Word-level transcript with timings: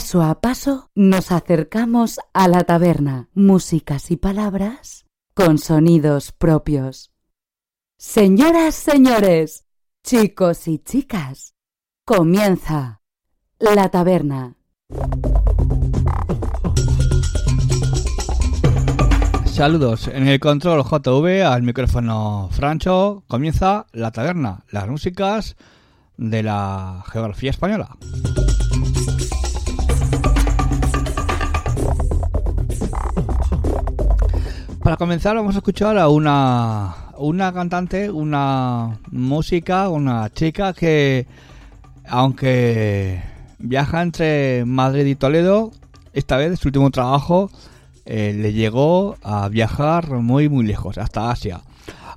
Paso 0.00 0.22
a 0.22 0.40
paso 0.40 0.88
nos 0.94 1.30
acercamos 1.30 2.20
a 2.32 2.48
la 2.48 2.64
taberna, 2.64 3.28
músicas 3.34 4.10
y 4.10 4.16
palabras 4.16 5.04
con 5.34 5.58
sonidos 5.58 6.32
propios. 6.32 7.12
Señoras, 7.98 8.74
señores, 8.74 9.66
chicos 10.02 10.68
y 10.68 10.78
chicas, 10.78 11.54
comienza 12.06 13.02
la 13.58 13.90
taberna. 13.90 14.56
Saludos, 19.44 20.08
en 20.08 20.28
el 20.28 20.40
control 20.40 20.82
JV 20.82 21.42
al 21.44 21.62
micrófono 21.62 22.48
Francho 22.52 23.22
comienza 23.28 23.86
la 23.92 24.10
taberna, 24.12 24.64
las 24.70 24.88
músicas 24.88 25.56
de 26.16 26.42
la 26.42 27.04
geografía 27.06 27.50
española. 27.50 27.98
Para 34.90 34.98
comenzar 34.98 35.36
vamos 35.36 35.54
a 35.54 35.58
escuchar 35.58 35.96
a 35.98 36.08
una, 36.08 37.12
una 37.16 37.52
cantante, 37.52 38.10
una 38.10 38.98
música, 39.12 39.88
una 39.88 40.28
chica 40.30 40.72
que 40.72 41.28
aunque 42.08 43.22
viaja 43.60 44.02
entre 44.02 44.64
Madrid 44.64 45.06
y 45.06 45.14
Toledo, 45.14 45.70
esta 46.12 46.38
vez 46.38 46.58
su 46.58 46.66
último 46.66 46.90
trabajo 46.90 47.52
eh, 48.04 48.34
le 48.36 48.52
llegó 48.52 49.14
a 49.22 49.48
viajar 49.48 50.10
muy 50.10 50.48
muy 50.48 50.66
lejos, 50.66 50.98
hasta 50.98 51.30
Asia. 51.30 51.60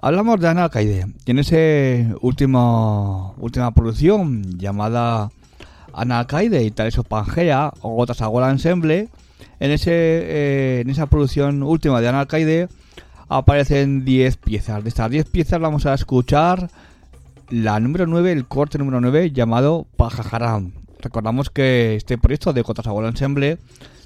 Hablamos 0.01 0.39
de 0.39 0.47
Ana 0.47 0.63
Alcaide, 0.63 1.05
tiene 1.25 1.41
ese 1.41 2.15
último, 2.21 3.35
última 3.37 3.69
producción 3.69 4.57
llamada 4.57 5.29
Ana 5.93 6.21
Alcaide 6.21 6.63
y 6.63 6.71
Taleso 6.71 7.03
Pangea 7.03 7.71
o 7.81 7.91
Gotas 7.91 8.23
Agua 8.23 8.49
Ensemble 8.49 9.09
en, 9.59 9.71
ese, 9.71 9.91
eh, 9.91 10.81
en 10.81 10.89
esa 10.89 11.07
producción 11.07 11.63
última 11.63 12.01
de 12.01 12.07
Ana 12.07 12.27
aparecen 13.29 14.05
10 14.05 14.37
piezas. 14.37 14.83
De 14.83 14.89
estas 14.89 15.09
10 15.09 15.29
piezas 15.29 15.59
vamos 15.59 15.85
a 15.85 15.93
escuchar 15.93 16.69
la 17.49 17.79
número 17.79 18.07
9, 18.07 18.31
el 18.31 18.45
corte 18.45 18.77
número 18.77 19.01
9 19.01 19.31
llamado 19.31 19.85
Pajajaram. 19.97 20.71
Recordamos 21.01 21.49
que 21.49 21.95
este 21.95 22.17
proyecto 22.17 22.53
de 22.53 22.63
Cotas 22.63 22.85
Ensemble 22.87 23.57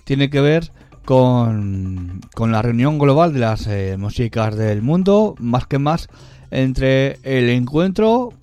tiene 0.04 0.30
que 0.30 0.42
ver 0.42 0.72
con, 1.06 2.22
con, 2.34 2.52
la 2.52 2.62
reunión 2.62 2.98
global 2.98 3.34
de 3.34 3.40
las 3.40 3.68
eh, 3.68 3.96
músicas 3.98 4.56
del 4.56 4.82
mundo, 4.82 5.36
más 5.40 5.68
que 5.68 5.80
más 5.80 6.10
entre 6.50 7.20
el 7.24 7.50
encuentro 7.50 8.34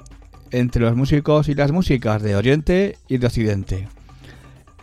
entre 0.54 0.82
los 0.82 0.94
músicos 0.94 1.48
y 1.48 1.54
las 1.54 1.72
músicas 1.72 2.22
de 2.22 2.36
Oriente 2.36 2.96
y 3.08 3.18
de 3.18 3.26
Occidente. 3.26 3.88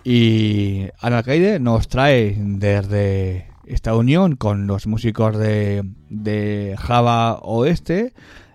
Y 0.03 0.87
Anarcaide 0.99 1.59
nos 1.59 1.87
trae 1.87 2.35
desde 2.37 3.51
esta 3.65 3.95
unión 3.95 4.35
con 4.35 4.67
los 4.67 4.87
músicos 4.87 5.37
de, 5.37 6.75
Java 6.79 7.39
Oeste, 7.41 8.13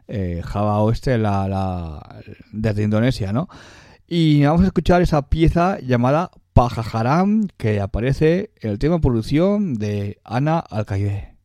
eh, 0.09 0.43
Java 0.45 0.81
Oeste 0.81 1.19
la, 1.19 1.49
la, 1.49 2.21
desde 2.53 2.83
Indonesia, 2.83 3.33
¿no? 3.33 3.49
Y 4.09 4.45
vamos 4.45 4.63
a 4.63 4.67
escuchar 4.67 5.03
esa 5.03 5.29
pieza 5.29 5.79
llamada 5.81 6.31
Pajajaram 6.53 7.49
que 7.57 7.81
aparece 7.81 8.51
el 8.61 8.79
tema 8.79 9.01
producción 9.01 9.75
de 9.75 10.21
Ana 10.25 10.59
Alcaide. 10.59 11.37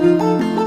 Música 0.00 0.59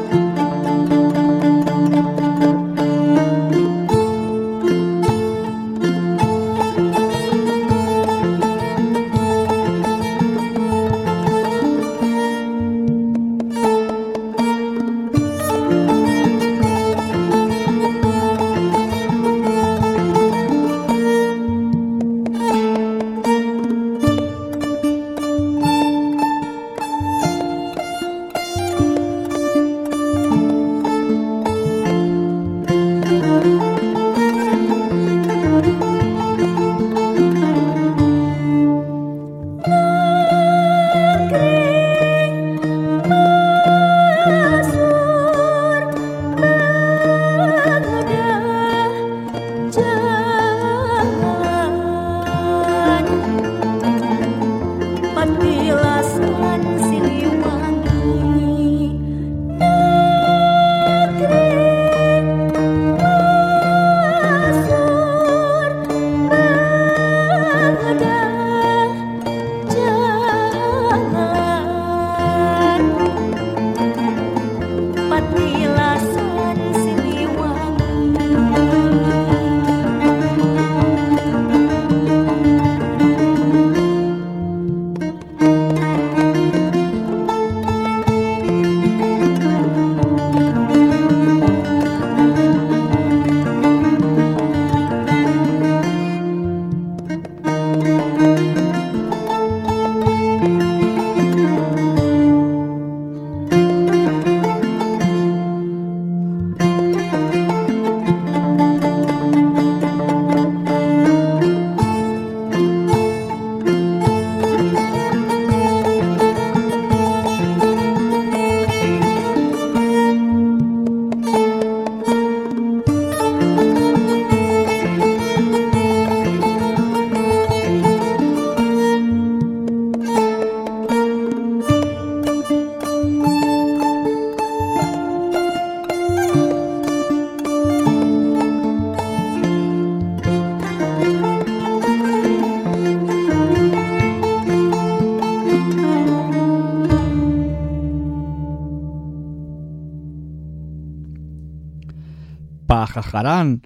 Pajajarán, 152.93 153.63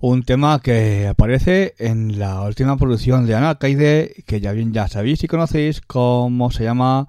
un 0.00 0.24
tema 0.24 0.60
que 0.60 1.06
aparece 1.06 1.74
en 1.78 2.18
la 2.18 2.42
última 2.42 2.76
producción 2.76 3.24
de 3.24 3.36
Ana 3.36 3.54
Kaide, 3.54 4.24
que 4.26 4.40
ya 4.40 4.50
bien 4.50 4.72
ya 4.72 4.88
sabéis 4.88 5.22
y 5.22 5.28
conocéis 5.28 5.80
cómo 5.80 6.50
se 6.50 6.64
llama 6.64 7.06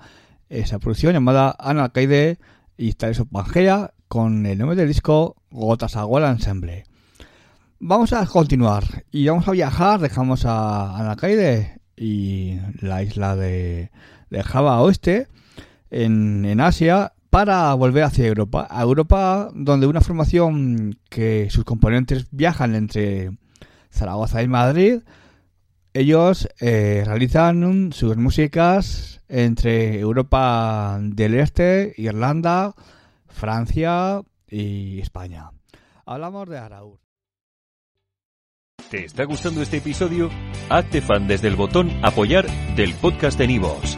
esa 0.47 0.77
producción 0.77 1.13
llamada 1.13 1.55
Ana 1.57 1.89
Kaide 1.89 2.37
y 2.77 2.89
está 2.89 3.09
eso 3.09 3.25
Pangea 3.25 3.93
con 4.07 4.45
el 4.45 4.59
nombre 4.59 4.75
del 4.75 4.87
disco 4.87 5.37
Gotas 5.49 5.95
Agua 5.95 6.29
Ensemble. 6.29 6.83
Vamos 7.79 8.13
a 8.13 8.23
continuar 8.27 8.83
y 9.11 9.27
vamos 9.27 9.47
a 9.47 9.51
viajar, 9.51 9.99
dejamos 9.99 10.45
a 10.45 10.99
Ana 10.99 11.15
Kaide 11.15 11.79
y 11.97 12.59
la 12.79 13.01
isla 13.01 13.35
de, 13.35 13.89
de 14.29 14.43
Java 14.43 14.81
Oeste 14.81 15.27
en, 15.89 16.45
en 16.45 16.61
Asia 16.61 17.14
para 17.35 17.73
volver 17.73 18.05
hacia 18.05 18.27
Europa. 18.27 18.65
A 18.71 18.81
Europa, 18.81 19.49
donde 19.53 19.87
una 19.87 19.99
formación 19.99 20.97
que 21.09 21.49
sus 21.49 21.65
componentes 21.65 22.27
viajan 22.31 22.75
entre 22.75 23.31
Zaragoza 23.91 24.41
y 24.41 24.47
Madrid, 24.47 25.01
ellos 25.93 26.47
eh, 26.61 27.03
realizan 27.05 27.91
sus 27.91 28.15
músicas 28.15 29.21
entre 29.27 29.99
Europa 29.99 30.97
del 31.01 31.33
Este, 31.33 31.93
Irlanda, 31.97 32.73
Francia 33.27 34.21
y 34.47 35.01
España. 35.01 35.51
Hablamos 36.05 36.47
de 36.47 36.57
Araúz. 36.57 37.01
¿Te 38.89 39.03
está 39.03 39.25
gustando 39.25 39.61
este 39.61 39.77
episodio? 39.77 40.29
Hazte 40.69 41.01
fan 41.01 41.27
desde 41.27 41.49
el 41.49 41.57
botón 41.57 41.91
apoyar 42.01 42.47
del 42.77 42.93
podcast 42.93 43.37
de 43.37 43.47
Nivos. 43.47 43.97